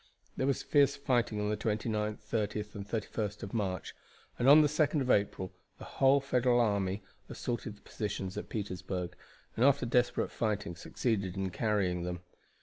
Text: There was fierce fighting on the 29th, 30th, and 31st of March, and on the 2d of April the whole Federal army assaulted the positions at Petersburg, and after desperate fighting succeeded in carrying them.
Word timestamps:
There 0.35 0.47
was 0.47 0.63
fierce 0.63 0.95
fighting 0.95 1.39
on 1.39 1.51
the 1.51 1.55
29th, 1.55 2.17
30th, 2.27 2.73
and 2.73 2.87
31st 2.89 3.43
of 3.43 3.53
March, 3.53 3.93
and 4.39 4.49
on 4.49 4.61
the 4.63 4.67
2d 4.67 4.99
of 4.99 5.11
April 5.11 5.53
the 5.77 5.85
whole 5.85 6.19
Federal 6.19 6.59
army 6.59 7.03
assaulted 7.29 7.77
the 7.77 7.81
positions 7.81 8.35
at 8.35 8.49
Petersburg, 8.49 9.15
and 9.55 9.63
after 9.63 9.85
desperate 9.85 10.31
fighting 10.31 10.75
succeeded 10.75 11.37
in 11.37 11.51
carrying 11.51 12.01
them. 12.01 12.21